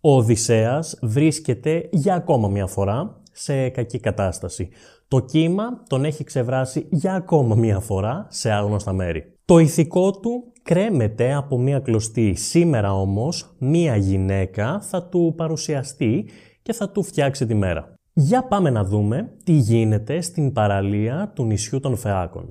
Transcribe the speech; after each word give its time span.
Ο 0.00 0.16
Οδυσσέας 0.16 0.98
βρίσκεται 1.02 1.88
για 1.92 2.14
ακόμα 2.14 2.48
μια 2.48 2.66
φορά 2.66 3.20
σε 3.32 3.68
κακή 3.68 3.98
κατάσταση. 3.98 4.68
Το 5.08 5.20
κύμα 5.20 5.82
τον 5.88 6.04
έχει 6.04 6.24
ξεβράσει 6.24 6.86
για 6.90 7.14
ακόμα 7.14 7.54
μια 7.54 7.80
φορά 7.80 8.26
σε 8.30 8.50
άγνωστα 8.50 8.92
μέρη. 8.92 9.34
Το 9.44 9.58
ηθικό 9.58 10.10
του 10.10 10.52
κρέμεται 10.62 11.34
από 11.34 11.58
μια 11.58 11.78
κλωστή. 11.78 12.34
Σήμερα 12.34 12.92
όμως 12.92 13.54
μια 13.58 13.96
γυναίκα 13.96 14.80
θα 14.80 15.02
του 15.02 15.34
παρουσιαστεί 15.36 16.28
και 16.62 16.72
θα 16.72 16.90
του 16.90 17.02
φτιάξει 17.02 17.46
τη 17.46 17.54
μέρα. 17.54 17.94
Για 18.12 18.44
πάμε 18.44 18.70
να 18.70 18.84
δούμε 18.84 19.32
τι 19.44 19.52
γίνεται 19.52 20.20
στην 20.20 20.52
παραλία 20.52 21.32
του 21.34 21.44
νησιού 21.44 21.80
των 21.80 21.96
Φεάκων. 21.96 22.50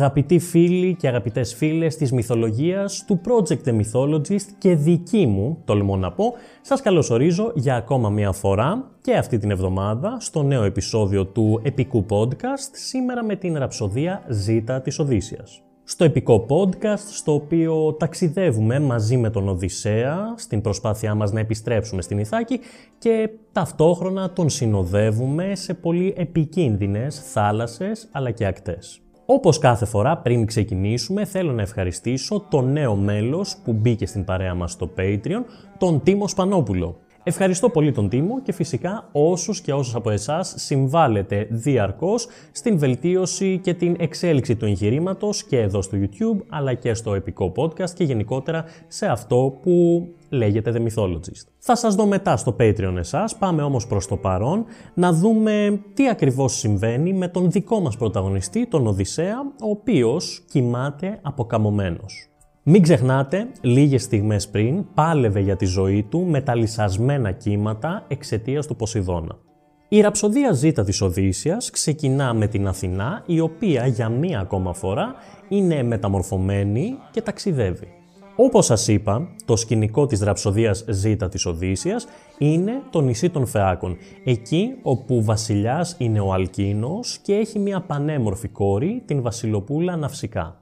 Αγαπητοί 0.00 0.38
φίλοι 0.38 0.94
και 0.94 1.08
αγαπητές 1.08 1.54
φίλες 1.54 1.96
της 1.96 2.12
μυθολογίας, 2.12 3.04
του 3.06 3.20
Project 3.26 3.68
The 3.68 3.80
Mythologist 3.80 4.46
και 4.58 4.74
δική 4.74 5.26
μου, 5.26 5.62
τολμώ 5.64 5.96
να 5.96 6.12
πω, 6.12 6.32
σας 6.60 6.80
καλωσορίζω 6.80 7.52
για 7.54 7.76
ακόμα 7.76 8.10
μια 8.10 8.32
φορά 8.32 8.90
και 9.00 9.14
αυτή 9.16 9.38
την 9.38 9.50
εβδομάδα 9.50 10.16
στο 10.20 10.42
νέο 10.42 10.62
επεισόδιο 10.62 11.26
του 11.26 11.60
επικού 11.62 12.06
podcast, 12.10 12.70
σήμερα 12.72 13.24
με 13.24 13.36
την 13.36 13.58
ραψοδία 13.58 14.22
Ζήτα 14.28 14.80
της 14.80 14.98
Οδύσσιας. 14.98 15.62
Στο 15.84 16.04
επικό 16.04 16.46
podcast, 16.48 17.08
στο 17.10 17.34
οποίο 17.34 17.92
ταξιδεύουμε 17.98 18.80
μαζί 18.80 19.16
με 19.16 19.30
τον 19.30 19.48
Οδυσσέα 19.48 20.34
στην 20.36 20.60
προσπάθειά 20.60 21.14
μας 21.14 21.32
να 21.32 21.40
επιστρέψουμε 21.40 22.02
στην 22.02 22.18
Ιθάκη 22.18 22.60
και 22.98 23.30
ταυτόχρονα 23.52 24.30
τον 24.32 24.48
συνοδεύουμε 24.48 25.54
σε 25.54 25.74
πολύ 25.74 26.14
επικίνδυνες 26.16 27.20
θάλασσες 27.32 28.08
αλλά 28.12 28.30
και 28.30 28.46
ακτές. 28.46 29.00
Όπως 29.32 29.58
κάθε 29.58 29.84
φορά 29.84 30.16
πριν 30.16 30.46
ξεκινήσουμε 30.46 31.24
θέλω 31.24 31.52
να 31.52 31.62
ευχαριστήσω 31.62 32.46
το 32.50 32.60
νέο 32.60 32.94
μέλος 32.94 33.56
που 33.64 33.72
μπήκε 33.72 34.06
στην 34.06 34.24
παρέα 34.24 34.54
μας 34.54 34.72
στο 34.72 34.90
Patreon, 34.96 35.42
τον 35.78 36.02
Τίμο 36.02 36.28
Σπανόπουλο. 36.28 36.96
Ευχαριστώ 37.22 37.68
πολύ 37.68 37.92
τον 37.92 38.08
Τίμο 38.08 38.42
και 38.42 38.52
φυσικά 38.52 39.08
όσους 39.12 39.60
και 39.60 39.72
όσους 39.72 39.94
από 39.94 40.10
εσάς 40.10 40.54
συμβάλλετε 40.56 41.46
διαρκώς 41.50 42.26
στην 42.52 42.78
βελτίωση 42.78 43.58
και 43.62 43.74
την 43.74 43.96
εξέλιξη 43.98 44.56
του 44.56 44.64
εγχειρήματος 44.64 45.44
και 45.44 45.58
εδώ 45.58 45.82
στο 45.82 45.98
YouTube 46.00 46.44
αλλά 46.48 46.74
και 46.74 46.94
στο 46.94 47.14
επικό 47.14 47.52
podcast 47.56 47.90
και 47.90 48.04
γενικότερα 48.04 48.64
σε 48.88 49.06
αυτό 49.06 49.58
που 49.62 50.06
λέγεται 50.28 50.72
The 50.74 50.80
Mythologist. 50.80 51.46
Θα 51.58 51.76
σας 51.76 51.94
δω 51.94 52.06
μετά 52.06 52.36
στο 52.36 52.56
Patreon 52.58 52.94
εσάς, 52.96 53.36
πάμε 53.36 53.62
όμως 53.62 53.86
προς 53.86 54.06
το 54.06 54.16
παρόν 54.16 54.64
να 54.94 55.12
δούμε 55.12 55.80
τι 55.94 56.08
ακριβώς 56.08 56.52
συμβαίνει 56.52 57.12
με 57.12 57.28
τον 57.28 57.50
δικό 57.50 57.80
μας 57.80 57.96
πρωταγωνιστή, 57.96 58.66
τον 58.66 58.86
Οδυσσέα, 58.86 59.40
ο 59.40 59.70
οποίος 59.70 60.44
κοιμάται 60.50 61.18
αποκαμωμένος. 61.22 62.29
Μην 62.62 62.82
ξεχνάτε, 62.82 63.48
λίγες 63.60 64.02
στιγμές 64.02 64.48
πριν 64.48 64.84
πάλευε 64.94 65.40
για 65.40 65.56
τη 65.56 65.64
ζωή 65.64 66.02
του 66.02 66.26
με 66.26 66.40
τα 66.40 66.54
λυσασμένα 66.54 67.30
κύματα 67.30 68.04
εξαιτίας 68.08 68.66
του 68.66 68.76
Ποσειδώνα. 68.76 69.38
Η 69.88 70.00
ραψοδία 70.00 70.52
Ζήτα 70.52 70.84
της 70.84 71.00
Οδύσσιας 71.00 71.70
ξεκινά 71.70 72.34
με 72.34 72.46
την 72.46 72.66
Αθηνά, 72.66 73.22
η 73.26 73.40
οποία 73.40 73.86
για 73.86 74.08
μία 74.08 74.40
ακόμα 74.40 74.72
φορά 74.72 75.14
είναι 75.48 75.82
μεταμορφωμένη 75.82 76.94
και 77.10 77.22
ταξιδεύει. 77.22 77.88
Όπως 78.36 78.66
σας 78.66 78.88
είπα, 78.88 79.28
το 79.44 79.56
σκηνικό 79.56 80.06
της 80.06 80.20
ραψοδίας 80.20 80.84
Ζήτα 80.88 81.28
της 81.28 81.46
Οδύσσιας 81.46 82.06
είναι 82.38 82.72
το 82.90 83.00
νησί 83.00 83.30
των 83.30 83.46
Φεάκων, 83.46 83.96
εκεί 84.24 84.70
όπου 84.82 85.16
ο 85.16 85.22
βασιλιάς 85.22 85.94
είναι 85.98 86.20
ο 86.20 86.32
Αλκίνος 86.32 87.18
και 87.18 87.34
έχει 87.34 87.58
μια 87.58 87.80
πανέμορφη 87.80 88.48
κόρη, 88.48 89.02
την 89.06 89.22
βασιλοπούλα 89.22 89.96
Ναυσικά. 89.96 90.59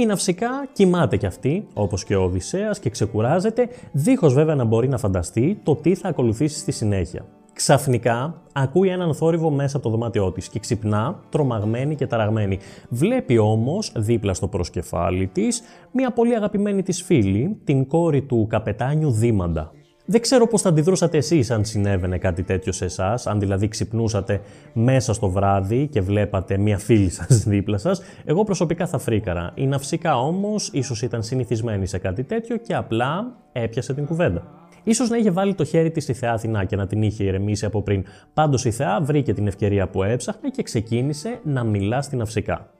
Η 0.00 0.06
Ναυσικά 0.06 0.68
κοιμάται 0.72 1.16
κι 1.16 1.26
αυτή, 1.26 1.66
όπως 1.74 2.04
και 2.04 2.16
ο 2.16 2.22
Οδυσσέας 2.22 2.78
και 2.78 2.90
ξεκουράζεται, 2.90 3.68
δίχως 3.92 4.34
βέβαια 4.34 4.54
να 4.54 4.64
μπορεί 4.64 4.88
να 4.88 4.98
φανταστεί 4.98 5.60
το 5.62 5.76
τι 5.76 5.94
θα 5.94 6.08
ακολουθήσει 6.08 6.58
στη 6.58 6.72
συνέχεια. 6.72 7.24
Ξαφνικά 7.52 8.42
ακούει 8.52 8.88
έναν 8.88 9.14
θόρυβο 9.14 9.50
μέσα 9.50 9.76
από 9.76 9.84
το 9.84 9.90
δωμάτιό 9.90 10.32
της 10.32 10.48
και 10.48 10.58
ξυπνά 10.58 11.20
τρομαγμένη 11.28 11.94
και 11.94 12.06
ταραγμένη. 12.06 12.58
Βλέπει 12.88 13.38
όμως 13.38 13.92
δίπλα 13.96 14.34
στο 14.34 14.48
προσκεφάλι 14.48 15.26
της 15.26 15.62
μια 15.92 16.10
πολύ 16.10 16.34
αγαπημένη 16.34 16.82
της 16.82 17.02
φίλη, 17.02 17.56
την 17.64 17.86
κόρη 17.86 18.22
του 18.22 18.46
καπετάνιου 18.48 19.10
Δήμαντα. 19.10 19.72
Δεν 20.10 20.20
ξέρω 20.20 20.46
πώς 20.46 20.62
θα 20.62 20.68
αντιδρούσατε 20.68 21.16
εσείς 21.16 21.50
αν 21.50 21.64
συνέβαινε 21.64 22.18
κάτι 22.18 22.42
τέτοιο 22.42 22.72
σε 22.72 22.84
εσάς, 22.84 23.26
αν 23.26 23.40
δηλαδή 23.40 23.68
ξυπνούσατε 23.68 24.40
μέσα 24.72 25.12
στο 25.12 25.28
βράδυ 25.28 25.86
και 25.86 26.00
βλέπατε 26.00 26.58
μία 26.58 26.78
φίλη 26.78 27.10
σας 27.10 27.42
δίπλα 27.50 27.78
σας. 27.78 28.02
Εγώ 28.24 28.44
προσωπικά 28.44 28.86
θα 28.86 28.98
φρίκαρα. 28.98 29.52
Η 29.54 29.66
ναυσικά 29.66 30.18
όμως 30.18 30.70
ίσως 30.72 31.02
ήταν 31.02 31.22
συνηθισμένη 31.22 31.86
σε 31.86 31.98
κάτι 31.98 32.24
τέτοιο 32.24 32.56
και 32.56 32.74
απλά 32.74 33.36
έπιασε 33.52 33.94
την 33.94 34.06
κουβέντα. 34.06 34.42
Ίσως 34.82 35.08
να 35.08 35.16
είχε 35.16 35.30
βάλει 35.30 35.54
το 35.54 35.64
χέρι 35.64 35.90
της 35.90 36.02
στη 36.02 36.12
Θεά 36.12 36.32
Αθηνά 36.32 36.64
και 36.64 36.76
να 36.76 36.86
την 36.86 37.02
είχε 37.02 37.24
ηρεμήσει 37.24 37.64
από 37.64 37.82
πριν. 37.82 38.04
Πάντως 38.34 38.64
η 38.64 38.70
Θεά 38.70 39.00
βρήκε 39.00 39.34
την 39.34 39.46
ευκαιρία 39.46 39.88
που 39.88 40.02
έψαχνε 40.02 40.48
και 40.48 40.62
ξεκίνησε 40.62 41.40
να 41.44 41.64
μιλά 41.64 42.02
στην 42.02 42.18
ναυσικά. 42.18 42.70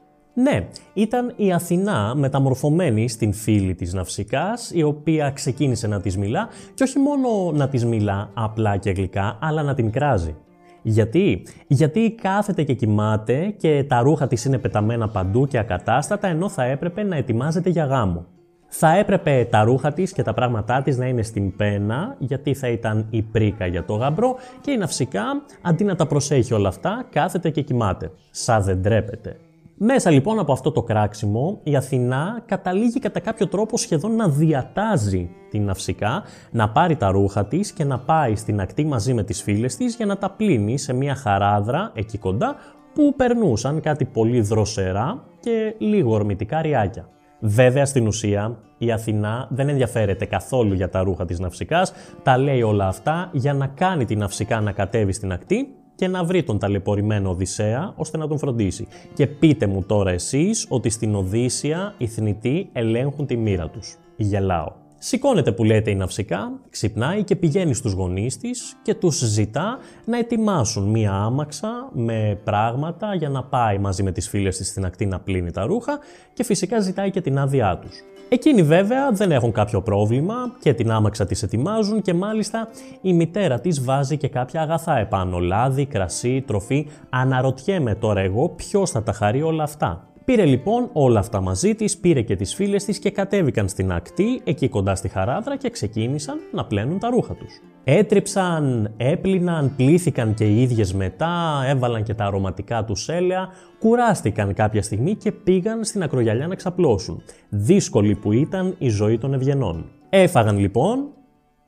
Ναι, 0.43 0.69
ήταν 0.93 1.33
η 1.37 1.53
Αθηνά 1.53 2.15
μεταμορφωμένη 2.17 3.09
στην 3.09 3.33
φίλη 3.33 3.75
της 3.75 3.93
Ναυσικάς, 3.93 4.71
η 4.75 4.83
οποία 4.83 5.31
ξεκίνησε 5.31 5.87
να 5.87 6.01
της 6.01 6.17
μιλά 6.17 6.49
και 6.75 6.83
όχι 6.83 6.99
μόνο 6.99 7.53
να 7.53 7.69
της 7.69 7.85
μιλά 7.85 8.31
απλά 8.35 8.77
και 8.77 8.91
γλυκά, 8.91 9.39
αλλά 9.41 9.63
να 9.63 9.75
την 9.75 9.91
κράζει. 9.91 10.37
Γιατί; 10.83 11.43
Γιατί 11.67 12.15
κάθεται 12.23 12.63
και 12.63 12.75
κοιμάται 12.75 13.55
και 13.57 13.85
τα 13.89 14.01
ρούχα 14.01 14.27
της 14.27 14.45
είναι 14.45 14.59
πεταμένα 14.59 15.09
παντού 15.09 15.47
και 15.47 15.59
ακατάστατα, 15.59 16.29
ενώ 16.29 16.49
θα 16.49 16.65
έπρεπε 16.65 17.03
να 17.03 17.17
ετοιμάζεται 17.17 17.71
για 17.71 17.85
γάμο. 17.85 18.27
Θα 18.69 18.97
έπρεπε 18.97 19.49
τα 19.51 19.63
ρούχα 19.63 19.93
της 19.93 20.13
και 20.13 20.23
τα 20.23 20.35
πράγματά 20.35 20.83
της 20.83 20.97
να 20.97 21.07
είναι 21.07 21.23
στην 21.23 21.57
πένα, 21.57 22.17
γιατί 22.19 22.55
θα 22.55 22.69
ήταν 22.69 23.07
η 23.11 23.23
πρίκα 23.23 23.67
για 23.67 23.85
το 23.85 23.95
γαμπρό 23.95 24.37
και 24.61 24.71
η 24.71 24.77
ναυσικά, 24.77 25.23
αντί 25.63 25.85
να 25.85 25.95
τα 25.95 26.07
προσέχει 26.07 26.55
όλα 26.55 26.69
αυτά, 26.69 27.07
κάθεται 27.11 27.51
και 27.51 27.63
κοιμάται. 27.63 28.11
Σα 28.31 28.61
δεν 28.61 28.83
τρέπεται. 28.83 29.37
Μέσα 29.83 30.11
λοιπόν 30.11 30.39
από 30.39 30.53
αυτό 30.53 30.73
το 30.73 30.83
κράξιμο, 30.83 31.61
η 31.63 31.77
Αθηνά 31.77 32.43
καταλήγει 32.47 32.99
κατά 32.99 33.21
κάποιο 33.21 33.49
τρόπο 33.49 33.77
σχεδόν 33.77 34.17
να 34.17 34.29
διατάζει 34.29 35.31
την 35.51 35.65
ναυσικά, 35.65 36.23
να 36.51 36.71
πάρει 36.71 36.97
τα 36.97 37.11
ρούχα 37.11 37.47
της 37.47 37.73
και 37.73 37.85
να 37.85 37.99
πάει 37.99 38.37
στην 38.37 38.61
ακτή 38.61 38.85
μαζί 38.85 39.15
με 39.15 39.23
τις 39.23 39.43
φίλες 39.43 39.77
της 39.77 39.97
για 39.97 40.07
να 40.07 40.17
τα 40.17 40.31
πλύνει 40.31 40.79
σε 40.79 40.93
μια 40.93 41.15
χαράδρα 41.15 41.93
εκεί 41.95 42.19
κοντά 42.19 42.57
που 42.95 43.15
περνούσαν 43.17 43.81
κάτι 43.81 44.05
πολύ 44.05 44.41
δροσερά 44.41 45.25
και 45.41 45.75
λίγο 45.79 46.13
ορμητικά 46.13 46.63
ριάκια. 46.63 47.09
Βέβαια 47.41 47.85
στην 47.85 48.07
ουσία 48.07 48.59
η 48.79 48.93
Αθηνά 48.93 49.49
δεν 49.51 49.69
ενδιαφέρεται 49.69 50.25
καθόλου 50.25 50.75
για 50.75 50.89
τα 50.89 51.03
ρούχα 51.03 51.25
της 51.25 51.39
ναυσικάς, 51.39 51.93
τα 52.23 52.39
λέει 52.39 52.63
όλα 52.63 52.87
αυτά 52.87 53.29
για 53.33 53.55
να 53.55 53.67
κάνει 53.67 54.05
την 54.05 54.19
ναυσικά 54.19 54.61
να 54.61 54.73
κατέβει 54.73 55.13
στην 55.13 55.33
ακτή 55.33 55.75
και 56.01 56.09
να 56.09 56.25
βρει 56.25 56.43
τον 56.43 56.59
ταλαιπωρημένο 56.59 57.31
Οδυσσέα 57.31 57.93
ώστε 57.97 58.19
να 58.19 58.29
τον 58.29 58.39
φροντίσει. 58.39 58.87
Και 59.15 59.27
πείτε 59.27 59.67
μου 59.67 59.83
τώρα 59.83 60.11
εσείς 60.11 60.67
ότι 60.69 60.91
στην 60.91 61.15
Οδύσσια 61.15 61.95
οι 61.99 62.07
θνητοί 62.07 62.69
ελέγχουν 62.73 63.27
τη 63.27 63.37
μοίρα 63.37 63.69
τους. 63.69 63.97
Γελάω. 64.17 64.73
Σηκώνεται 64.99 65.53
που 65.53 65.65
λέτε 65.65 65.91
η 65.91 65.95
ναυσικά, 65.95 66.61
ξυπνάει 66.71 67.25
και 67.25 67.37
πηγαίνει 67.37 67.75
στους 67.75 67.93
γονείς 67.93 68.37
της 68.37 68.77
και 68.83 68.95
τους 68.95 69.19
ζητά 69.19 69.79
να 70.05 70.19
ετοιμάσουν 70.19 70.91
μία 70.91 71.13
άμαξα 71.13 71.91
με 71.93 72.41
πράγματα 72.45 73.15
για 73.15 73.29
να 73.29 73.45
πάει 73.45 73.79
μαζί 73.79 74.03
με 74.03 74.13
τις 74.13 74.29
φίλες 74.29 74.57
της 74.57 74.69
στην 74.69 74.85
ακτή 74.85 75.07
να 75.07 75.21
πλύνει 75.21 75.51
τα 75.51 75.65
ρούχα 75.65 75.99
και 76.33 76.45
φυσικά 76.45 76.81
ζητάει 76.81 77.11
και 77.11 77.21
την 77.21 77.39
άδειά 77.39 77.79
τους. 77.79 77.95
Εκείνοι 78.33 78.63
βέβαια 78.63 79.11
δεν 79.13 79.33
έχουν 79.33 79.53
κάποιο 79.53 79.83
πρόβλημα 79.83 80.35
και 80.61 80.75
την 80.75 80.91
άμαξα 80.91 81.27
της 81.27 81.43
ετοιμάζουν 81.43 82.03
και 82.03 82.15
μάλιστα 82.15 82.69
η 83.01 83.13
μητέρα 83.13 83.61
της 83.61 83.85
βάζει 83.85 84.17
και 84.17 84.29
κάποια 84.29 84.61
αγαθά 84.61 84.99
επάνω, 84.99 85.39
λάδι, 85.39 85.87
κρασί, 85.87 86.45
τροφή. 86.47 86.89
Αναρωτιέμαι 87.11 87.95
τώρα 87.95 88.21
εγώ 88.21 88.49
ποιος 88.49 88.91
θα 88.91 89.03
τα 89.03 89.13
χαρεί 89.13 89.43
όλα 89.43 89.63
αυτά. 89.63 90.10
Πήρε 90.25 90.45
λοιπόν 90.45 90.91
όλα 90.93 91.19
αυτά 91.19 91.41
μαζί 91.41 91.75
της, 91.75 91.99
πήρε 91.99 92.23
και 92.23 92.37
τις 92.37 92.55
φίλες 92.55 92.85
της 92.85 92.99
και 92.99 93.11
κατέβηκαν 93.11 93.69
στην 93.69 93.93
ακτή, 93.93 94.41
εκεί 94.45 94.69
κοντά 94.69 94.95
στη 94.95 95.09
χαράδρα 95.09 95.57
και 95.57 95.71
ξεκίνησαν 95.71 96.39
να 96.53 96.65
πλένουν 96.65 96.99
τα 96.99 97.11
ρούχα 97.11 97.35
τους. 97.35 97.61
Έτριψαν, 97.85 98.93
έπλυναν, 98.97 99.73
πλήθηκαν 99.77 100.35
και 100.35 100.45
οι 100.45 100.63
ίδιες 100.63 100.95
μετά, 100.95 101.63
έβαλαν 101.67 102.03
και 102.03 102.15
τα 102.15 102.25
αρωματικά 102.25 102.85
τους 102.85 103.09
έλαια, 103.09 103.49
κουράστηκαν 103.79 104.55
κάποια 104.55 104.83
στιγμή 104.83 105.15
και 105.15 105.33
πήγαν 105.33 105.85
στην 105.85 106.03
ακρογιαλιά 106.03 106.47
να 106.47 106.55
ξαπλώσουν. 106.55 107.23
Δύσκολη 107.49 108.15
που 108.15 108.33
ήταν 108.33 108.75
η 108.79 108.89
ζωή 108.89 109.19
των 109.19 109.35
ευγενών. 109.35 109.91
Έφαγαν 110.09 110.59
λοιπόν, 110.59 111.09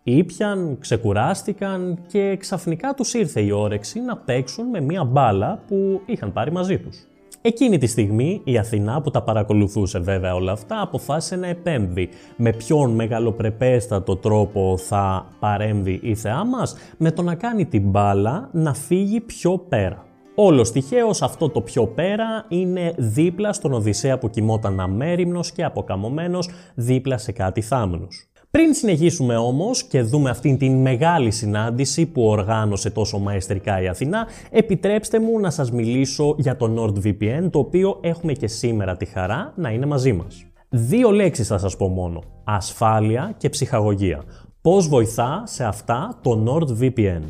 ήπιαν, 0.03 0.77
ξεκουράστηκαν 0.81 1.99
και 2.07 2.37
ξαφνικά 2.37 2.95
τους 2.95 3.15
ήρθε 3.15 3.41
η 3.41 3.51
όρεξη 3.51 4.01
να 4.01 4.17
παίξουν 4.17 4.69
με 4.69 4.81
μία 4.81 5.05
μπάλα 5.05 5.63
που 5.67 6.01
είχαν 6.07 6.33
πάρει 6.33 6.53
μαζί 6.53 6.79
τους. 6.79 7.07
Εκείνη 7.45 7.79
τη 7.79 7.87
στιγμή 7.87 8.41
η 8.45 8.59
Αθηνά 8.59 9.01
που 9.01 9.11
τα 9.11 9.23
παρακολουθούσε 9.23 9.99
βέβαια 9.99 10.35
όλα 10.35 10.53
αυτά 10.53 10.81
αποφάσισε 10.81 11.37
να 11.37 11.47
επέμβει. 11.47 12.09
Με 12.37 12.53
ποιον 12.53 12.91
μεγαλοπρεπέστατο 12.91 14.17
τρόπο 14.17 14.77
θα 14.79 15.27
παρέμβει 15.41 16.01
η 16.03 16.15
θεά 16.15 16.45
μας; 16.45 16.77
Με 16.97 17.11
το 17.11 17.23
να 17.23 17.35
κάνει 17.35 17.67
την 17.67 17.83
μπάλα 17.91 18.49
να 18.53 18.75
φύγει 18.75 19.21
πιο 19.21 19.59
πέρα. 19.59 20.05
Όλος 20.35 20.73
τυχαίως 20.73 21.23
αυτό 21.23 21.49
το 21.49 21.61
πιο 21.61 21.87
πέρα 21.87 22.45
είναι 22.49 22.95
δίπλα 22.97 23.53
στον 23.53 23.73
Οδυσσέα 23.73 24.19
που 24.19 24.31
κοιμόταν 24.31 24.81
αμέριμνος 24.81 25.53
και 25.53 25.65
αποκαμωμένος 25.65 26.49
δίπλα 26.75 27.19
σε 27.19 27.33
κάτι 27.33 27.61
θάμνους. 27.61 28.32
Πριν 28.59 28.75
συνεχίσουμε 28.75 29.37
όμως 29.37 29.83
και 29.85 30.03
δούμε 30.03 30.31
αυτήν 30.31 30.59
την 30.59 30.81
μεγάλη 30.81 31.31
συνάντηση 31.31 32.07
που 32.07 32.23
οργάνωσε 32.23 32.91
τόσο 32.91 33.19
μαεστρικά 33.19 33.83
η 33.83 33.89
Αθηνά, 33.89 34.27
επιτρέψτε 34.51 35.21
μου 35.21 35.41
να 35.41 35.51
σας 35.51 35.71
μιλήσω 35.71 36.35
για 36.39 36.57
το 36.57 36.75
NordVPN, 36.79 37.49
το 37.51 37.59
οποίο 37.59 37.99
έχουμε 38.01 38.33
και 38.33 38.47
σήμερα 38.47 38.97
τη 38.97 39.05
χαρά 39.05 39.53
να 39.57 39.71
είναι 39.71 39.87
μαζί 39.87 40.13
μας. 40.13 40.47
Δύο 40.69 41.11
λέξεις 41.11 41.47
θα 41.47 41.59
σας 41.59 41.77
πω 41.77 41.89
μόνο, 41.89 42.23
ασφάλεια 42.45 43.35
και 43.37 43.49
ψυχαγωγία. 43.49 44.23
Πώς 44.61 44.89
βοηθά 44.89 45.43
σε 45.47 45.65
αυτά 45.65 46.19
το 46.23 46.45
NordVPN. 46.47 47.23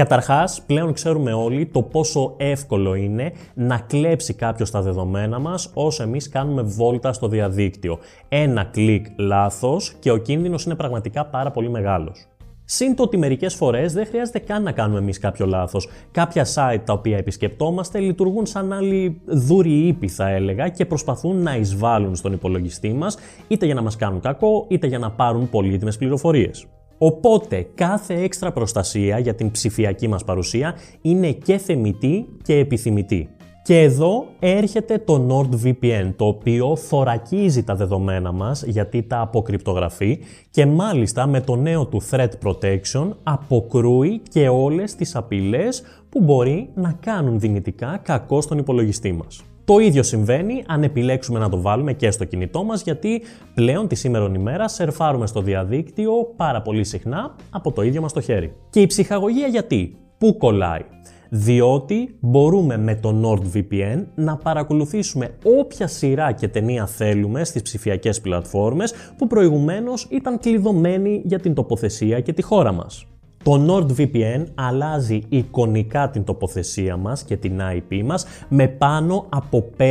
Καταρχάς, 0.00 0.62
πλέον 0.66 0.92
ξέρουμε 0.92 1.32
όλοι 1.32 1.66
το 1.66 1.82
πόσο 1.82 2.34
εύκολο 2.36 2.94
είναι 2.94 3.32
να 3.54 3.78
κλέψει 3.78 4.34
κάποιος 4.34 4.70
τα 4.70 4.82
δεδομένα 4.82 5.38
μας 5.38 5.70
όσο 5.74 6.02
εμείς 6.02 6.28
κάνουμε 6.28 6.62
βόλτα 6.62 7.12
στο 7.12 7.28
διαδίκτυο. 7.28 7.98
Ένα 8.28 8.64
κλικ 8.64 9.06
λάθος 9.18 9.94
και 9.98 10.10
ο 10.10 10.16
κίνδυνος 10.16 10.64
είναι 10.64 10.74
πραγματικά 10.74 11.26
πάρα 11.26 11.50
πολύ 11.50 11.70
μεγάλος. 11.70 12.26
Συν 12.64 12.96
το 12.96 13.02
ότι 13.02 13.16
μερικές 13.16 13.54
φορές 13.54 13.92
δεν 13.92 14.06
χρειάζεται 14.06 14.38
καν 14.38 14.62
να 14.62 14.72
κάνουμε 14.72 14.98
εμείς 14.98 15.18
κάποιο 15.18 15.46
λάθος. 15.46 15.88
Κάποια 16.10 16.46
site 16.54 16.82
τα 16.84 16.92
οποία 16.92 17.16
επισκεπτόμαστε 17.16 17.98
λειτουργούν 17.98 18.46
σαν 18.46 18.72
άλλοι 18.72 19.20
δούροι 19.26 19.86
ύπη, 19.86 20.08
θα 20.08 20.28
έλεγα, 20.28 20.68
και 20.68 20.86
προσπαθούν 20.86 21.42
να 21.42 21.56
εισβάλλουν 21.56 22.14
στον 22.14 22.32
υπολογιστή 22.32 22.92
μας, 22.92 23.16
είτε 23.48 23.66
για 23.66 23.74
να 23.74 23.82
μας 23.82 23.96
κάνουν 23.96 24.20
κακό, 24.20 24.66
είτε 24.68 24.86
για 24.86 24.98
να 24.98 25.10
πάρουν 25.10 25.48
πολύτιμες 25.50 25.96
πληροφορίες. 25.96 26.66
Οπότε 27.02 27.66
κάθε 27.74 28.22
έξτρα 28.22 28.52
προστασία 28.52 29.18
για 29.18 29.34
την 29.34 29.50
ψηφιακή 29.50 30.08
μας 30.08 30.24
παρουσία 30.24 30.74
είναι 31.00 31.32
και 31.32 31.58
θεμητή 31.58 32.28
και 32.42 32.54
επιθυμητή. 32.54 33.28
Και 33.62 33.80
εδώ 33.80 34.26
έρχεται 34.38 34.98
το 34.98 35.26
NordVPN, 35.28 36.12
το 36.16 36.26
οποίο 36.26 36.76
θωρακίζει 36.76 37.62
τα 37.62 37.74
δεδομένα 37.74 38.32
μας 38.32 38.62
γιατί 38.62 39.02
τα 39.02 39.20
αποκρυπτογραφεί 39.20 40.18
και 40.50 40.66
μάλιστα 40.66 41.26
με 41.26 41.40
το 41.40 41.56
νέο 41.56 41.86
του 41.86 42.02
Threat 42.10 42.30
Protection 42.44 43.10
αποκρούει 43.22 44.22
και 44.30 44.48
όλες 44.48 44.94
τις 44.94 45.16
απειλές 45.16 45.82
που 46.08 46.20
μπορεί 46.20 46.70
να 46.74 46.92
κάνουν 47.00 47.40
δυνητικά 47.40 48.00
κακό 48.02 48.40
στον 48.40 48.58
υπολογιστή 48.58 49.12
μας. 49.12 49.44
Το 49.70 49.78
ίδιο 49.78 50.02
συμβαίνει 50.02 50.64
αν 50.66 50.82
επιλέξουμε 50.82 51.38
να 51.38 51.48
το 51.48 51.60
βάλουμε 51.60 51.92
και 51.92 52.10
στο 52.10 52.24
κινητό 52.24 52.64
μας 52.64 52.82
γιατί 52.82 53.22
πλέον 53.54 53.88
τη 53.88 53.94
σήμερον 53.94 54.34
ημέρα 54.34 54.68
σερφάρουμε 54.68 55.26
στο 55.26 55.42
διαδίκτυο 55.42 56.12
πάρα 56.36 56.62
πολύ 56.62 56.84
συχνά 56.84 57.34
από 57.50 57.72
το 57.72 57.82
ίδιο 57.82 58.00
μας 58.00 58.12
το 58.12 58.20
χέρι. 58.20 58.52
Και 58.70 58.80
η 58.80 58.86
ψυχαγωγία 58.86 59.46
γιατί, 59.46 59.96
πού 60.18 60.36
κολλάει; 60.36 60.84
Διότι 61.28 62.16
μπορούμε 62.20 62.76
με 62.76 62.94
το 62.94 63.14
NordVPN 63.24 64.04
να 64.14 64.36
παρακολουθήσουμε 64.36 65.34
όποια 65.58 65.86
σειρά 65.86 66.32
και 66.32 66.48
ταινία 66.48 66.86
θέλουμε 66.86 67.44
στις 67.44 67.62
ψηφιακές 67.62 68.20
πλατφόρμες 68.20 68.94
που 69.16 69.26
προηγουμένως 69.26 70.06
ήταν 70.10 70.38
κλειδωμένη 70.38 71.22
για 71.24 71.40
την 71.40 71.54
τοποθεσία 71.54 72.20
και 72.20 72.32
τη 72.32 72.42
χώρα 72.42 72.72
μας. 72.72 73.06
Το 73.44 73.66
NordVPN 73.68 74.44
αλλάζει 74.54 75.20
εικονικά 75.28 76.10
την 76.10 76.24
τοποθεσία 76.24 76.96
μας 76.96 77.22
και 77.22 77.36
την 77.36 77.60
IP 77.60 78.02
μας 78.04 78.26
με 78.48 78.68
πάνω 78.68 79.26
από 79.28 79.70
5.000 79.76 79.90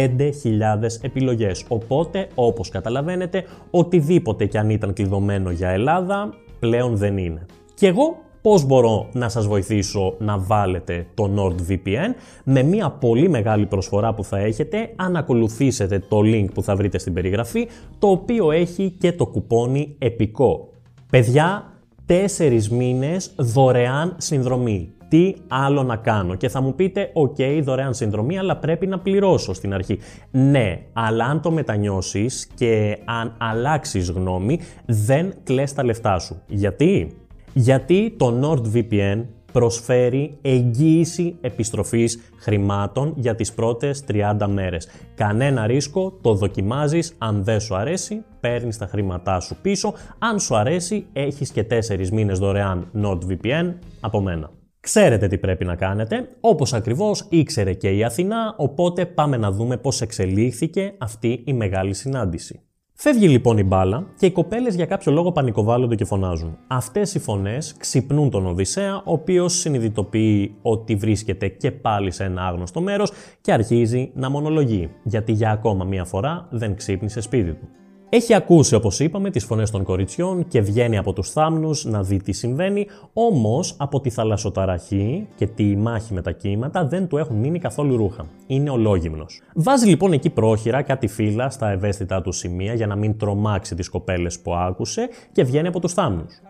επιλογές. 1.01 1.66
Οπότε, 1.68 2.28
όπως 2.36 2.69
καταλαβαίνετε, 2.69 3.44
οτιδήποτε 3.72 4.46
και 4.46 4.57
αν 4.57 4.69
ήταν 4.69 4.94
κλειδωμένο 4.94 5.51
για 5.51 5.69
Ελλάδα, 5.69 6.34
πλέον 6.60 6.96
δεν 6.96 7.18
είναι. 7.18 7.46
Και 7.74 7.88
εγώ 7.88 8.18
πώς 8.42 8.66
μπορώ 8.66 9.10
να 9.13 9.30
σας 9.30 9.48
βοηθήσω 9.48 10.16
να 10.19 10.38
βάλετε 10.38 11.07
το 11.13 11.30
NordVPN; 11.36 12.13
Με 12.44 12.63
μια 12.63 12.90
πολύ 12.90 13.30
μεγάλη 13.30 13.66
προσφορά 13.66 14.13
που 14.13 14.24
θα 14.24 14.38
έχετε 14.38 14.94
αν 14.96 15.16
ακολουθήσετε 15.16 16.00
το 16.00 16.19
link 16.24 16.46
που 16.54 16.63
θα 16.63 16.75
βρείτε 16.75 16.98
στην 16.98 17.13
περιγραφή, 17.13 17.68
το 18.00 18.07
οποίο 18.07 18.51
έχει 18.51 18.96
και 19.00 19.13
το 19.13 19.25
κουπόνι 19.25 19.96
επικό. 20.00 20.69
Παιδιά, 21.10 21.74
τέσσερις 22.10 22.70
μήνες 22.70 23.32
δωρεάν 23.36 24.16
συνδρομή. 24.18 24.94
Τι 25.08 25.34
άλλο 25.48 25.84
να 25.84 25.96
κάνω; 25.96 26.36
Και 26.36 26.50
θα 26.50 26.62
μου 26.62 26.76
πείτε, 26.76 27.12
ok, 27.14 27.62
δωρεάν 27.64 27.94
συνδρομή, 27.94 28.38
αλλά 28.38 28.58
πρέπει 28.58 28.88
να 28.88 29.00
πληρώσω 29.00 29.54
στην 29.54 29.74
αρχή. 29.74 30.00
Ναι, 30.32 30.80
αλλά 30.94 31.26
αν 31.26 31.42
το 31.42 31.52
μετανιώσεις 31.52 32.48
και 32.56 32.98
αν 33.06 33.36
αλλάξεις 33.38 34.10
γνώμη, 34.10 34.60
δεν 34.86 35.34
κλαις 35.44 35.74
τα 35.74 35.84
λεφτά 35.84 36.20
σου. 36.20 36.42
Γιατί; 36.48 37.18
Γιατί 37.54 38.16
το 38.18 38.40
NordVPN 38.44 39.24
προσφέρει 39.60 40.38
εγγύηση 40.42 41.38
επιστροφής 41.42 42.20
χρημάτων 42.38 43.14
για 43.18 43.36
τις 43.36 43.54
πρώτες 43.54 44.04
30 44.08 44.48
μέρες. 44.48 44.88
Κανένα 45.16 45.68
ρίσκο, 45.68 46.20
το 46.22 46.34
δοκιμάζεις, 46.34 47.16
αν 47.18 47.44
δεν 47.44 47.60
σου 47.60 47.76
αρέσει, 47.76 48.24
παίρνεις 48.40 48.78
τα 48.78 48.88
χρήματά 48.88 49.40
σου 49.40 49.56
πίσω, 49.62 49.94
αν 50.20 50.40
σου 50.40 50.56
αρέσει, 50.56 51.06
έχεις 51.14 51.52
και 51.52 51.64
4 51.64 52.10
μήνες 52.12 52.40
δωρεάν 52.40 52.92
NordVPN 53.04 53.74
από 54.00 54.22
μένα. 54.22 54.52
Ξέρετε 54.80 55.28
τι 55.28 55.38
πρέπει 55.38 55.66
να 55.66 55.76
κάνετε, 55.76 56.28
όπως 56.40 56.74
ακριβώς 56.74 57.26
ήξερε 57.30 57.74
και 57.74 57.90
η 57.90 58.04
Αθηνά, 58.04 58.56
οπότε 58.58 59.06
πάμε 59.06 59.38
να 59.38 59.52
δούμε 59.52 59.78
πώς 59.78 60.02
εξελίχθηκε 60.02 60.94
αυτή 60.98 61.44
η 61.46 61.54
μεγάλη 61.54 61.94
συνάντηση. 61.94 62.69
Φεύγει 63.01 63.28
λοιπόν 63.28 63.57
η 63.57 63.63
μπάλα 63.63 64.07
και 64.18 64.25
οι 64.25 64.31
κοπέλες 64.31 64.75
για 64.75 64.86
κάποιο 64.86 65.12
λόγο 65.12 65.31
πανικοβάλλονται 65.31 65.96
και 65.96 66.06
φωνάζουν. 66.06 66.57
Αυτές 66.68 67.13
οι 67.13 67.19
φωνές 67.19 67.75
ξυπνούν 67.78 68.30
τον 68.30 68.46
Οδυσσέα, 68.46 68.96
ο 68.96 69.01
οποίος 69.12 69.54
συνειδητοποιεί 69.54 70.56
ότι 70.62 70.96
βρίσκεται 70.96 71.48
και 71.48 71.72
πάλι 71.72 72.12
σε 72.12 72.24
ένα 72.24 72.48
άγνωστο 72.48 72.81
μέρος 72.81 73.12
και 73.42 73.54
αρχίζει 73.54 74.12
να 74.13 74.30
μονολογεί, 74.30 74.90
γιατί 75.04 75.31
για 75.31 75.51
ακόμα 75.51 75.86
μία 75.86 76.06
φορά 76.06 76.48
δεν 76.51 76.75
ξύπνησε 76.75 77.22
σπίτι 77.22 77.54
του. 77.54 77.68
Έχει 78.12 78.34
ακούσει, 78.34 78.76
όπως 78.76 79.00
είπαμε, 79.00 79.30
τις 79.30 79.46
φωνές 79.46 79.72
των 79.72 79.84
κοριτσιών 79.84 80.48
και 80.48 80.62
βγαίνει 80.62 80.98
από 80.98 81.14
τους 81.14 81.32
θάμνους 81.32 81.86
να 81.86 82.04
δει 82.04 82.22
τι 82.22 82.32
συμβαίνει, 82.32 82.88
όμως 83.14 83.76
από 83.78 84.02
τη 84.02 84.10
θαλασσοταραχή 84.10 85.28
και 85.36 85.48
τη 85.48 85.76
μάχη 85.76 86.14
με 86.14 86.22
τα 86.22 86.32
κύματα 86.32 86.86
δεν 86.86 87.08
του 87.08 87.18
έχουν 87.18 87.36
μείνει 87.36 87.60
καθόλου 87.60 87.98
ρούχα. 87.98 88.26
Είναι 88.48 88.70
ολόγυμνος. 88.70 89.42
Βάζει 89.54 89.88
λοιπόν 89.88 90.12
εκεί 90.12 90.30
πρόχειρα 90.30 90.82
κάτι 90.82 91.08
φύλλα 91.08 91.50
στα 91.50 91.70
ευαίσθητά 91.70 92.22
του 92.22 92.32
σημεία 92.32 92.74
για 92.74 92.88
να 92.88 92.96
μην 92.96 93.18
τρομάξει 93.18 93.76
τις 93.76 93.90
κοπέλες 93.90 94.40
που 94.40 94.54
άκουσε 94.54 95.10
και 95.32 95.44
βγαίνει 95.44 95.68
από 95.68 95.80
τους 95.80 95.94
θάμνους. 95.94 96.42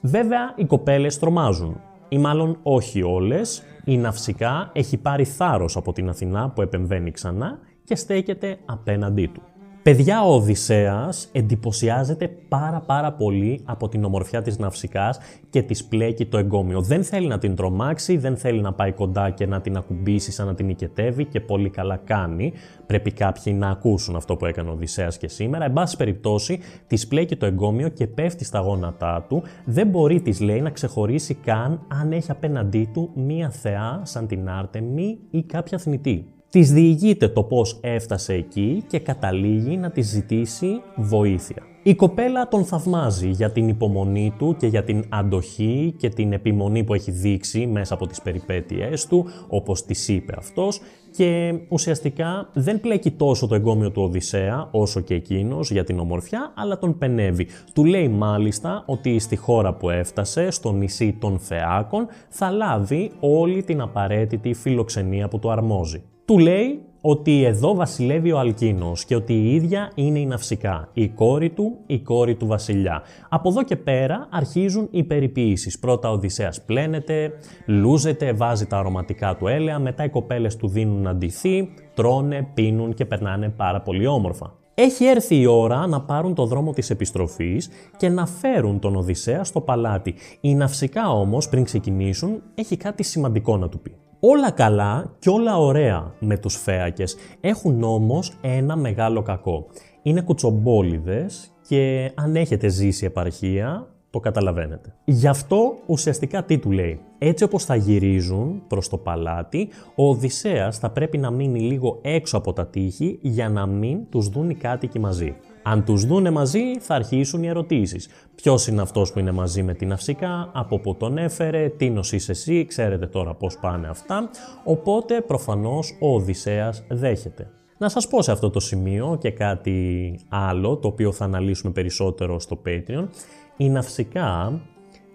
Βέβαια, 0.00 0.54
οι 0.56 0.64
κοπέλες 0.64 1.18
τρομάζουν. 1.18 1.80
Ή 2.08 2.18
μάλλον 2.18 2.58
όχι 2.62 3.02
όλες, 3.02 3.62
η 3.84 3.96
ναυσικά 3.96 4.70
έχει 4.72 4.96
πάρει 4.96 5.24
θάρρος 5.24 5.76
από 5.76 5.92
την 5.92 6.08
Αθηνά 6.08 6.50
που 6.54 6.62
επεμβαίνει 6.62 7.10
ξανά 7.10 7.58
και 7.84 7.94
στέκεται 7.94 8.58
απέναντί 8.64 9.26
του. 9.26 9.42
Παιδιά, 9.82 10.22
ο 10.22 10.34
Οδυσσέας 10.34 11.28
εντυπωσιάζεται 11.32 12.28
πάρα 12.48 12.80
πάρα 12.80 13.12
πολύ 13.12 13.60
από 13.64 13.88
την 13.88 14.04
ομορφιά 14.04 14.42
της 14.42 14.58
ναυσικάς 14.58 15.18
και 15.50 15.62
της 15.62 15.84
πλέκει 15.84 16.26
το 16.26 16.38
εγκόμιο. 16.38 16.80
Δεν 16.80 17.04
θέλει 17.04 17.26
να 17.26 17.38
την 17.38 17.54
τρομάξει, 17.54 18.16
δεν 18.16 18.36
θέλει 18.36 18.60
να 18.60 18.72
πάει 18.72 18.92
κοντά 18.92 19.30
και 19.30 19.46
να 19.46 19.60
την 19.60 19.76
ακουμπήσει 19.76 20.32
σαν 20.32 20.46
να 20.46 20.54
την 20.54 20.66
νικετεύει 20.66 21.24
και 21.24 21.40
πολύ 21.40 21.70
καλά 21.70 21.96
κάνει. 21.96 22.52
Πρέπει 22.86 23.12
κάποιοι 23.12 23.54
να 23.56 23.68
ακούσουν 23.68 24.16
αυτό 24.16 24.36
που 24.36 24.46
έκανε 24.46 24.68
ο 24.68 24.72
Οδυσσέας 24.72 25.18
και 25.18 25.28
σήμερα. 25.28 25.64
Εν 25.64 25.72
πάση 25.72 25.96
περιπτώσει, 25.96 26.60
της 26.86 27.06
πλέκει 27.06 27.36
το 27.36 27.46
εγκόμιο 27.46 27.88
και 27.88 28.06
πέφτει 28.06 28.44
στα 28.44 28.58
γόνατά 28.58 29.26
του. 29.28 29.42
Δεν 29.64 29.86
μπορεί, 29.86 30.20
της 30.20 30.40
λέει, 30.40 30.60
να 30.60 30.70
ξεχωρίσει 30.70 31.34
καν 31.34 31.86
αν 31.88 32.12
έχει 32.12 32.30
απέναντί 32.30 32.90
του 32.92 33.10
μία 33.14 33.50
θεά 33.50 34.00
σαν 34.02 34.26
την 34.26 34.48
Άρτεμι 34.48 35.18
ή 35.30 35.42
κάποια 35.42 35.78
θνητή. 35.78 36.39
Της 36.50 36.72
διηγείται 36.72 37.28
το 37.28 37.42
πώς 37.42 37.78
έφτασε 37.80 38.34
εκεί 38.34 38.84
και 38.86 38.98
καταλήγει 38.98 39.76
να 39.76 39.90
της 39.90 40.08
ζητήσει 40.08 40.80
βοήθεια. 40.96 41.62
Η 41.82 41.94
κοπέλα 41.94 42.48
τον 42.48 42.64
θαυμάζει 42.64 43.28
για 43.28 43.50
την 43.50 43.68
υπομονή 43.68 44.34
του 44.38 44.56
και 44.58 44.66
για 44.66 44.84
την 44.84 45.04
αντοχή 45.08 45.94
και 45.96 46.08
την 46.08 46.32
επιμονή 46.32 46.84
που 46.84 46.94
έχει 46.94 47.10
δείξει 47.10 47.66
μέσα 47.66 47.94
από 47.94 48.06
τις 48.06 48.22
περιπέτειές 48.22 49.06
του, 49.06 49.26
όπως 49.48 49.84
τις 49.84 50.08
είπε 50.08 50.34
αυτός, 50.38 50.80
και 51.10 51.58
ουσιαστικά 51.68 52.48
δεν 52.52 52.80
πλέκει 52.80 53.10
τόσο 53.10 53.46
το 53.46 53.54
εγκόμιο 53.54 53.90
του 53.90 54.02
Οδυσσέα 54.02 54.68
όσο 54.70 55.00
και 55.00 55.14
εκείνος 55.14 55.70
για 55.70 55.84
την 55.84 55.98
ομορφιά, 55.98 56.52
αλλά 56.56 56.78
τον 56.78 56.98
πενεύει. 56.98 57.46
Του 57.74 57.84
λέει 57.84 58.08
μάλιστα 58.08 58.82
ότι 58.86 59.18
στη 59.18 59.36
χώρα 59.36 59.74
που 59.74 59.90
έφτασε, 59.90 60.50
στο 60.50 60.72
νησί 60.72 61.16
των 61.20 61.38
Θεάκων, 61.38 62.06
θα 62.28 62.50
λάβει 62.50 63.10
όλη 63.20 63.62
την 63.62 63.80
απαραίτητη 63.80 64.54
φιλοξενία 64.54 65.28
που 65.28 65.38
του 65.38 65.50
αρμόζει. 65.50 66.02
Του 66.30 66.38
λέει 66.38 66.80
ότι 67.00 67.44
εδώ 67.44 67.74
βασιλεύει 67.74 68.32
ο 68.32 68.38
Αλκίνος 68.38 69.04
και 69.04 69.14
ότι 69.14 69.32
η 69.32 69.54
ίδια 69.54 69.92
είναι 69.94 70.18
η 70.18 70.26
Ναυσικά, 70.26 70.88
η 70.92 71.08
κόρη 71.08 71.50
του, 71.50 71.76
η 71.86 71.98
κόρη 71.98 72.34
του 72.34 72.46
βασιλιά. 72.46 73.02
Από 73.28 73.48
εδώ 73.48 73.62
και 73.62 73.76
πέρα 73.76 74.28
αρχίζουν 74.30 74.88
οι 74.90 75.04
περιποίησεις. 75.04 75.78
Πρώτα 75.78 76.10
ο 76.10 76.12
Οδυσσέας 76.12 76.64
πλένεται, 76.64 77.32
λούζεται, 77.66 78.32
βάζει 78.32 78.66
τα 78.66 78.78
αρωματικά 78.78 79.36
του 79.36 79.46
έλαια, 79.46 79.78
μετά 79.78 80.04
οι 80.04 80.08
κοπέλες 80.08 80.56
του 80.56 80.68
δίνουν 80.68 81.02
να 81.02 81.14
ντυθεί, 81.14 81.68
τρώνε, 81.94 82.50
πίνουν 82.54 82.94
και 82.94 83.04
περνάνε 83.04 83.48
πάρα 83.48 83.80
πολύ 83.80 84.06
όμορφα. 84.06 84.54
Έχει 84.74 85.04
έρθει 85.04 85.40
η 85.40 85.46
ώρα 85.46 85.86
να 85.86 86.00
πάρουν 86.00 86.34
το 86.34 86.46
δρόμο 86.46 86.72
της 86.72 86.90
επιστροφής 86.90 87.68
και 87.96 88.08
να 88.08 88.26
φέρουν 88.26 88.78
τον 88.78 88.96
Οδυσσέα 88.96 89.44
στο 89.44 89.60
παλάτι. 89.60 90.14
Η 90.40 90.54
Ναυσικά 90.54 91.10
όμως 91.10 91.48
πριν 91.48 91.64
ξεκινήσουν 91.64 92.42
έχει 92.54 92.76
κάτι 92.76 93.02
σημαντικό 93.02 93.56
να 93.56 93.68
του 93.68 93.80
πει. 93.80 93.94
Όλα 94.22 94.50
καλά 94.50 95.14
και 95.18 95.30
όλα 95.30 95.58
ωραία 95.58 96.14
με 96.18 96.36
τους 96.38 96.56
φέακες, 96.56 97.16
έχουν 97.40 97.82
όμως 97.82 98.32
ένα 98.40 98.76
μεγάλο 98.76 99.22
κακό. 99.22 99.66
Είναι 100.02 100.20
κουτσομπόλιδες 100.20 101.52
και 101.68 102.12
αν 102.14 102.36
έχετε 102.36 102.68
ζήσει 102.68 103.04
επαρχία, 103.04 103.88
το 104.10 104.20
καταλαβαίνετε. 104.20 104.94
Γι' 105.04 105.26
αυτό 105.26 105.76
ουσιαστικά 105.86 106.44
τι 106.44 106.58
του 106.58 106.70
λέει. 106.70 107.00
Έτσι 107.18 107.44
όπως 107.44 107.64
θα 107.64 107.74
γυρίζουν 107.74 108.62
προς 108.66 108.88
το 108.88 108.96
παλάτι, 108.96 109.68
ο 109.94 110.08
Οδυσσέας 110.08 110.78
θα 110.78 110.90
πρέπει 110.90 111.18
να 111.18 111.30
μείνει 111.30 111.60
λίγο 111.60 111.98
έξω 112.02 112.36
από 112.36 112.52
τα 112.52 112.66
τείχη 112.66 113.18
για 113.22 113.48
να 113.48 113.66
μην 113.66 113.98
τους 114.08 114.28
δουν 114.28 114.50
οι 114.50 114.54
κάτοικοι 114.54 114.98
μαζί. 114.98 115.36
Αν 115.62 115.84
τους 115.84 116.04
δούνε 116.04 116.30
μαζί 116.30 116.78
θα 116.78 116.94
αρχίσουν 116.94 117.42
οι 117.42 117.48
ερωτήσεις. 117.48 118.08
Ποιος 118.34 118.66
είναι 118.66 118.80
αυτός 118.80 119.12
που 119.12 119.18
είναι 119.18 119.32
μαζί 119.32 119.62
με 119.62 119.74
την 119.74 119.92
Αυσικά, 119.92 120.50
από 120.52 120.78
πού 120.78 120.96
τον 120.96 121.18
έφερε, 121.18 121.68
τι 121.68 121.90
νοσείς 121.90 122.28
εσύ, 122.28 122.64
ξέρετε 122.64 123.06
τώρα 123.06 123.34
πώς 123.34 123.58
πάνε 123.58 123.88
αυτά. 123.88 124.30
Οπότε 124.64 125.20
προφανώς 125.20 125.96
ο 126.00 126.14
Οδυσσέας 126.14 126.84
δέχεται. 126.88 127.50
Να 127.78 127.88
σας 127.88 128.08
πω 128.08 128.22
σε 128.22 128.32
αυτό 128.32 128.50
το 128.50 128.60
σημείο 128.60 129.16
και 129.20 129.30
κάτι 129.30 130.18
άλλο, 130.28 130.76
το 130.76 130.88
οποίο 130.88 131.12
θα 131.12 131.24
αναλύσουμε 131.24 131.72
περισσότερο 131.72 132.40
στο 132.40 132.62
Patreon. 132.66 133.08
Η 133.56 133.68
Ναυσικά 133.68 134.60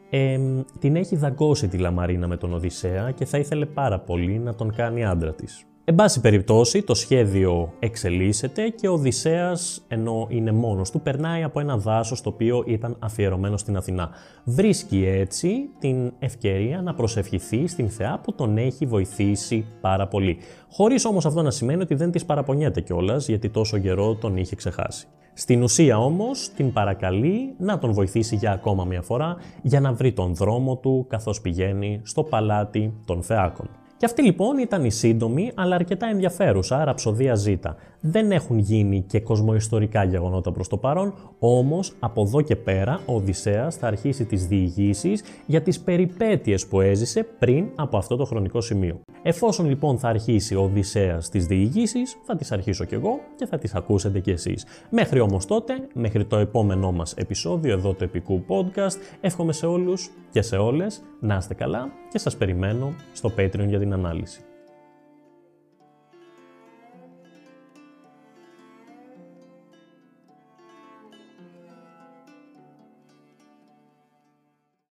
ε, 0.09 0.39
την 0.79 0.95
έχει 0.95 1.15
δαγκώσει 1.15 1.67
τη 1.67 1.77
Λαμαρίνα 1.77 2.27
με 2.27 2.37
τον 2.37 2.53
Οδυσσέα 2.53 3.11
και 3.11 3.25
θα 3.25 3.37
ήθελε 3.37 3.65
πάρα 3.65 3.99
πολύ 3.99 4.39
να 4.39 4.55
τον 4.55 4.75
κάνει 4.75 5.05
άντρα 5.05 5.33
της. 5.33 5.65
Εν 5.87 5.95
πάση 5.95 6.21
περιπτώσει, 6.21 6.83
το 6.83 6.93
σχέδιο 6.93 7.73
εξελίσσεται 7.79 8.69
και 8.69 8.87
ο 8.87 8.93
Οδυσσέας, 8.93 9.85
ενώ 9.87 10.27
είναι 10.29 10.51
μόνος 10.51 10.91
του, 10.91 11.01
περνάει 11.01 11.43
από 11.43 11.59
ένα 11.59 11.77
δάσος 11.77 12.21
το 12.21 12.29
οποίο 12.29 12.63
ήταν 12.67 12.95
αφιερωμένο 12.99 13.57
στην 13.57 13.77
Αθηνά. 13.77 14.09
Βρίσκει 14.43 15.05
έτσι 15.05 15.69
την 15.79 16.13
ευκαιρία 16.19 16.81
να 16.81 16.93
προσευχηθεί 16.93 17.67
στην 17.67 17.89
Θεά 17.89 18.19
που 18.23 18.33
τον 18.33 18.57
έχει 18.57 18.85
βοηθήσει 18.85 19.65
πάρα 19.81 20.07
πολύ. 20.07 20.37
Χωρίς 20.71 21.05
όμως 21.05 21.25
αυτό 21.25 21.41
να 21.41 21.51
σημαίνει 21.51 21.81
ότι 21.81 21.95
δεν 21.95 22.11
της 22.11 22.25
παραπονιέται 22.25 22.81
κιόλας 22.81 23.27
γιατί 23.27 23.49
τόσο 23.49 23.77
καιρό 23.77 24.15
τον 24.15 24.37
είχε 24.37 24.55
ξεχάσει. 24.55 25.07
Στην 25.33 25.63
ουσία 25.63 25.97
όμως 25.97 26.49
την 26.55 26.73
παρακαλεί 26.73 27.55
να 27.57 27.77
τον 27.77 27.91
βοηθήσει 27.91 28.35
για 28.35 28.51
ακόμα 28.51 28.85
μια 28.85 29.01
φορά 29.01 29.35
για 29.61 29.79
να 29.79 29.93
βρει 29.93 30.13
τον 30.13 30.35
δρόμο 30.35 30.77
του 30.77 31.05
καθώς 31.09 31.41
πηγαίνει 31.41 32.01
στο 32.03 32.23
παλάτι 32.23 32.93
των 33.05 33.21
Φεάκων. 33.21 33.69
Και 33.97 34.05
αυτή 34.05 34.21
λοιπόν 34.21 34.57
ήταν 34.57 34.85
η 34.85 34.91
σύντομη 34.91 35.51
αλλά 35.55 35.75
αρκετά 35.75 36.07
ενδιαφέρουσα 36.07 36.83
ραψοδία 36.83 37.37
Z. 37.45 37.55
Δεν 37.99 38.31
έχουν 38.31 38.57
γίνει 38.57 39.01
και 39.07 39.19
κοσμοϊστορικά 39.19 40.03
γεγονότα 40.03 40.51
προς 40.51 40.67
το 40.67 40.77
παρόν, 40.77 41.13
όμως 41.39 41.93
από 41.99 42.21
εδώ 42.21 42.41
και 42.41 42.55
πέρα 42.55 42.99
ο 43.05 43.15
Οδυσσέας 43.15 43.75
θα 43.75 43.87
αρχίσει 43.87 44.25
τις 44.25 44.47
διηγήσεις 44.47 45.23
για 45.45 45.61
τις 45.61 45.79
περιπέτειες 45.79 46.67
που 46.67 46.81
έζησε 46.81 47.23
πριν 47.39 47.65
από 47.75 47.97
αυτό 47.97 48.15
το 48.15 48.25
χρονικό 48.25 48.61
σημείο. 48.61 48.99
Εφόσον 49.21 49.67
λοιπόν 49.67 49.97
θα 49.97 50.07
αρχίσει 50.07 50.55
ο 50.55 50.61
Οδυσσέας 50.61 51.29
τις 51.29 51.45
διηγήσεις, 51.45 52.17
θα 52.23 52.35
τις 52.35 52.51
αρχίσω 52.51 52.85
κι 52.85 52.93
εγώ 52.93 53.19
και 53.35 53.45
θα 53.45 53.57
τις 53.57 53.75
ακούσετε 53.75 54.19
κι 54.19 54.31
εσείς. 54.31 54.65
Μέχρι 54.89 55.19
όμως 55.19 55.45
τότε, 55.45 55.73
μέχρι 55.93 56.25
το 56.25 56.37
επόμενό 56.37 56.91
μας 56.91 57.13
επεισόδιο 57.13 57.73
εδώ 57.73 57.93
του 57.93 58.03
Επικού 58.03 58.45
Podcast, 58.47 58.97
εύχομαι 59.21 59.53
σε 59.53 59.65
όλους 59.65 60.09
και 60.35 60.41
σε 60.41 60.57
όλες 60.57 61.01
να 61.19 61.35
είστε 61.35 61.53
καλά 61.53 61.91
και 62.11 62.17
σας 62.17 62.37
περιμένω 62.37 62.95
στο 63.13 63.31
Patreon 63.37 63.65
για 63.67 63.79
την 63.79 63.93
ανάλυση. 63.93 64.41